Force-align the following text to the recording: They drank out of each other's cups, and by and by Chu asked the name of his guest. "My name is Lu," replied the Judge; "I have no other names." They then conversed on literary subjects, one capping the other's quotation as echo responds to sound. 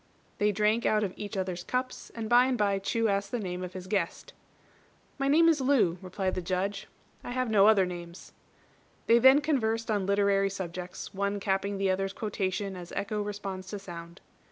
They 0.39 0.51
drank 0.51 0.83
out 0.83 1.03
of 1.03 1.13
each 1.15 1.37
other's 1.37 1.63
cups, 1.63 2.09
and 2.15 2.27
by 2.27 2.45
and 2.47 2.57
by 2.57 2.79
Chu 2.79 3.07
asked 3.07 3.29
the 3.29 3.37
name 3.37 3.63
of 3.63 3.73
his 3.73 3.85
guest. 3.85 4.33
"My 5.19 5.27
name 5.27 5.47
is 5.47 5.61
Lu," 5.61 5.99
replied 6.01 6.33
the 6.33 6.41
Judge; 6.41 6.87
"I 7.23 7.29
have 7.29 7.51
no 7.51 7.67
other 7.67 7.85
names." 7.85 8.33
They 9.05 9.19
then 9.19 9.41
conversed 9.41 9.91
on 9.91 10.07
literary 10.07 10.49
subjects, 10.49 11.13
one 11.13 11.39
capping 11.39 11.77
the 11.77 11.91
other's 11.91 12.13
quotation 12.13 12.75
as 12.75 12.91
echo 12.93 13.21
responds 13.21 13.67
to 13.67 13.77
sound. 13.77 14.21